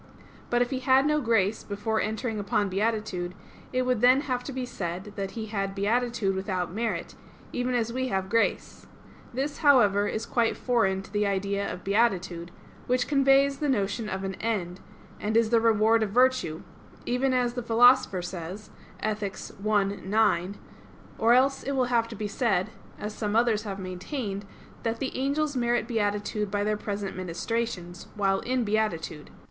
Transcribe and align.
But 0.49 0.63
if 0.63 0.71
he 0.71 0.79
had 0.79 1.05
no 1.05 1.21
grace 1.21 1.63
before 1.63 2.01
entering 2.01 2.39
upon 2.39 2.69
beatitude, 2.69 3.35
it 3.71 3.83
would 3.83 4.01
then 4.01 4.21
have 4.21 4.43
to 4.45 4.51
be 4.51 4.65
said 4.65 5.13
that 5.15 5.31
he 5.37 5.45
had 5.45 5.75
beatitude 5.75 6.33
without 6.35 6.73
merit, 6.73 7.13
even 7.53 7.75
as 7.75 7.93
we 7.93 8.07
have 8.07 8.27
grace. 8.27 8.87
This, 9.31 9.59
however, 9.59 10.07
is 10.07 10.25
quite 10.25 10.57
foreign 10.57 11.03
to 11.03 11.13
the 11.13 11.27
idea 11.27 11.71
of 11.71 11.83
beatitude; 11.83 12.49
which 12.87 13.07
conveys 13.07 13.59
the 13.59 13.69
notion 13.69 14.09
of 14.09 14.23
an 14.23 14.33
end, 14.41 14.79
and 15.19 15.37
is 15.37 15.51
the 15.51 15.61
reward 15.61 16.01
of 16.01 16.09
virtue, 16.09 16.63
as 16.95 17.01
even 17.05 17.29
the 17.53 17.61
Philosopher 17.61 18.23
says 18.23 18.71
(Ethic. 19.01 19.37
i, 19.63 19.83
9). 19.83 20.57
Or 21.19 21.33
else 21.33 21.61
it 21.61 21.73
will 21.73 21.85
have 21.93 22.07
to 22.07 22.15
be 22.15 22.27
said, 22.27 22.71
as 22.97 23.13
some 23.13 23.35
others 23.35 23.65
have 23.65 23.77
maintained, 23.77 24.45
that 24.81 24.97
the 24.97 25.15
angels 25.15 25.55
merit 25.55 25.87
beatitude 25.87 26.49
by 26.49 26.63
their 26.63 26.75
present 26.75 27.15
ministrations, 27.15 28.07
while 28.15 28.39
in 28.39 28.63
beatitude. 28.63 29.29